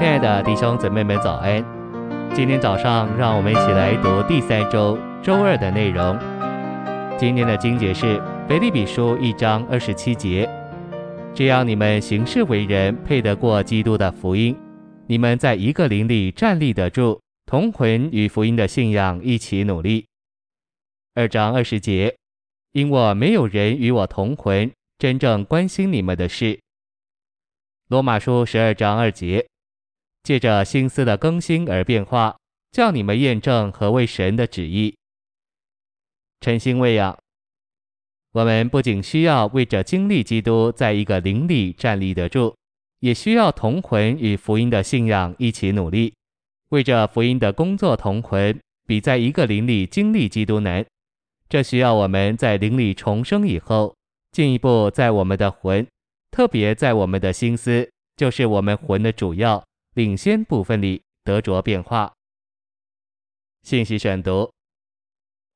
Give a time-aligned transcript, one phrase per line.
[0.00, 1.62] 亲爱的弟兄姊妹们，早安！
[2.34, 6.18] 今天早上，让我们一起来读第三周周二的内容。
[7.18, 8.18] 今天的经节是
[8.48, 10.48] 腓立比书一章二十七节：
[11.34, 14.56] 只要你们行事为人配得过基督的福音，
[15.06, 20.06] 你们在一个灵里站立得住，同魂与福音的信仰一起努力。
[21.14, 22.16] 二章二十节：
[22.72, 26.58] 因我没有人与我同魂，真正关心你们的事。
[27.88, 29.49] 罗马书十二章二节。
[30.22, 32.36] 借着心思的更新而变化，
[32.72, 34.94] 叫你们验证何为神的旨意。
[36.40, 37.18] 晨星喂养，
[38.32, 42.54] 我们不仅需要为着经历基督在一个灵里站立得住，
[43.00, 46.14] 也需要同魂与福音的信仰一起努力，
[46.68, 50.84] 为着福音的工作同魂，比在一个灵里经历基督难。
[51.48, 53.94] 这需要我们在灵里重生以后，
[54.30, 55.86] 进一步在我们的魂，
[56.30, 59.62] 特别在我们的心思，就是我们魂的主要。
[59.94, 62.12] 领先部分里得着变化。
[63.62, 64.52] 信息选读：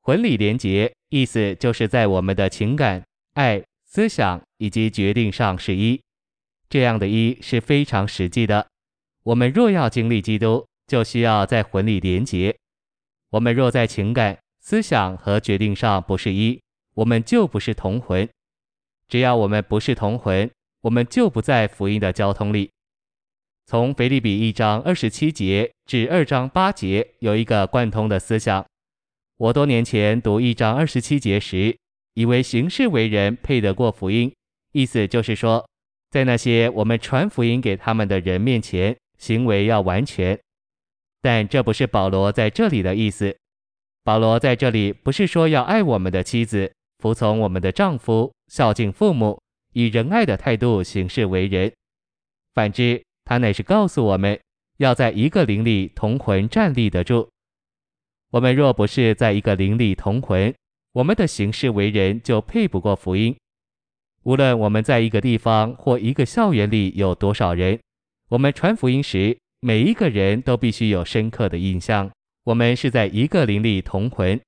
[0.00, 3.02] 魂里连结，意思就是在我们的情感、
[3.34, 6.00] 爱、思想以及决定上是一。
[6.68, 8.66] 这样的一是非常实际的。
[9.22, 12.54] 我们若要经历基督，就需要在魂里连结。
[13.30, 16.60] 我们若在情感、思想和决定上不是一，
[16.94, 18.28] 我们就不是同魂。
[19.08, 22.70] 只要我们不是同魂，我们就不在福音的交通里。
[23.66, 28.64] 从腓立比一章二十七节至二章八节有一个贯通的思想。
[29.38, 31.74] 我多年前读一章二十七节时，
[32.12, 34.30] 以为行事为人配得过福音，
[34.72, 35.66] 意思就是说，
[36.10, 40.38] 在那些我们传福音给他们的人面前，行为要完全。
[41.22, 43.34] 但这不是保罗在这里的意思。
[44.04, 49.40] 保罗在这里不是说要爱我们的妻子，服从我们的丈夫，孝敬父母，
[49.72, 51.72] 以仁爱的态度行事为人。
[52.52, 53.02] 反之。
[53.24, 54.38] 他乃是告诉我们，
[54.78, 57.28] 要在一个灵里同魂站立得住。
[58.30, 60.54] 我们若不是在一个灵里同魂，
[60.92, 63.34] 我们的行事为人就配不过福音。
[64.24, 67.78] 无论我们在一个地方或一个校园里有多少人，
[68.28, 72.10] 我们传福音时，每一个人都必须有深刻的印象，
[72.44, 74.40] 我们是在一个灵里同魂。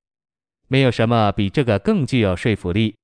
[0.69, 2.97] 没有什么比这个更具有说服力。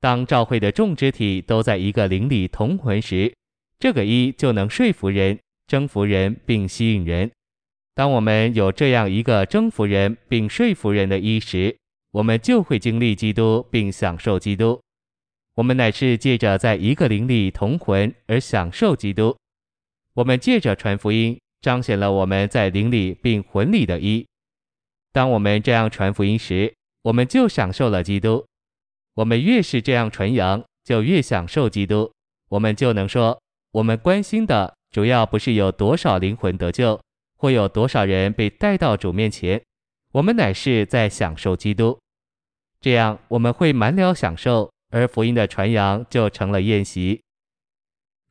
[0.00, 3.32] 当教会的众肢体都在一个灵里同魂时，
[3.80, 7.30] 这个一就能说服人、征服人并吸引人。
[7.94, 11.74] 当我们有这样一个征服人并说服人的一时，
[12.10, 14.78] 我们就会经历基督并享受基督。
[15.54, 19.34] 我们乃是借着在一个灵里同魂而享受基督。
[20.12, 24.26] 我们借着传福音，彰显了我们在灵里并魂里的一。
[25.10, 26.74] 当我们这样传福音时，
[27.04, 28.44] 我们就享受了基督。
[29.14, 32.12] 我们越是这样传扬，就越享受基督。
[32.50, 33.40] 我们就能说。
[33.72, 37.00] 我们关心的主要不是有多少灵魂得救，
[37.36, 39.62] 或有多少人被带到主面前，
[40.12, 41.98] 我们乃是在享受基督。
[42.80, 47.22] 这样我们会满了享受，而福音的传扬就成了宴席。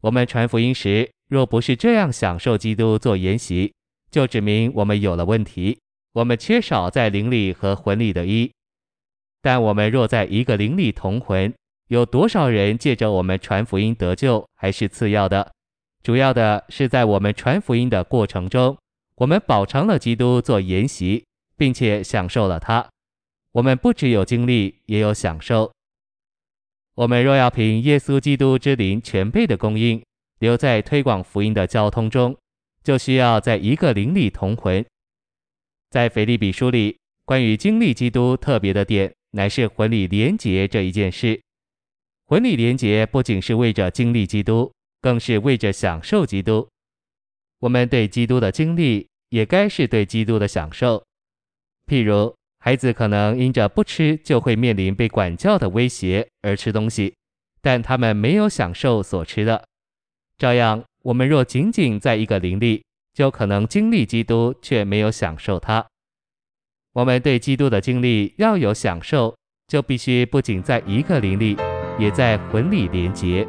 [0.02, 3.74] 我们传福音时，若不是这样享受基督做筵席，
[4.12, 5.80] 就指明我们有了问题，
[6.14, 8.52] 我们缺少在灵里和魂里的一。
[9.42, 11.54] 但我们若在一个灵里同魂，
[11.90, 15.52] 有多少人借着我们传福音得救，还是次要的，
[16.04, 18.78] 主要的是在我们传福音的过程中，
[19.16, 21.26] 我们饱尝了基督做筵席，
[21.58, 22.88] 并且享受了他。
[23.54, 25.72] 我们不只有经历，也有享受。
[26.94, 30.04] 我们若要凭耶稣基督之灵全备的供应，
[30.38, 32.38] 留在推广福音的交通中，
[32.84, 34.86] 就需要在一个灵里同魂。
[35.90, 41.42] 在腓立比书里，关于经历基督特别的点，乃是魂里连结这一件事。
[42.30, 46.70] 魂里连结不仅是为着经历基督，更是为着享受基督。
[47.62, 51.04] 我们对基督的经历，也该是对基督的享受。
[51.88, 57.16] 譬如，孩子可能因着不吃就会面临被管教的威胁而吃东西，
[57.64, 59.66] 但他们没有享受所吃的。
[60.38, 65.84] 照样，我们若仅仅在一个灵里，就可能经历基督，却没有享受他。
[66.94, 69.36] 我们对基督的经历要有享受，
[69.68, 71.58] 就必须不仅在一个灵里。
[72.00, 73.46] 也在魂里连结。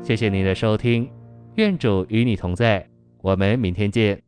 [0.00, 1.10] 谢谢您的收听，
[1.56, 2.86] 愿主与你同在，
[3.20, 4.22] 我们明天见。